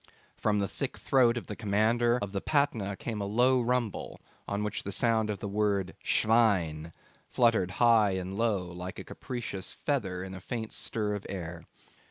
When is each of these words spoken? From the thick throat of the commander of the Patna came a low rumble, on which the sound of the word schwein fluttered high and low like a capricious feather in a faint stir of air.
From 0.35 0.57
the 0.57 0.67
thick 0.67 0.97
throat 0.97 1.37
of 1.37 1.45
the 1.45 1.55
commander 1.55 2.17
of 2.23 2.31
the 2.31 2.41
Patna 2.41 2.95
came 2.97 3.21
a 3.21 3.25
low 3.27 3.61
rumble, 3.61 4.19
on 4.47 4.63
which 4.63 4.81
the 4.81 4.91
sound 4.91 5.29
of 5.29 5.37
the 5.37 5.47
word 5.47 5.93
schwein 6.03 6.91
fluttered 7.29 7.69
high 7.77 8.13
and 8.13 8.35
low 8.35 8.63
like 8.65 8.97
a 8.97 9.03
capricious 9.03 9.71
feather 9.71 10.23
in 10.23 10.33
a 10.33 10.41
faint 10.41 10.73
stir 10.73 11.13
of 11.13 11.23
air. 11.29 11.65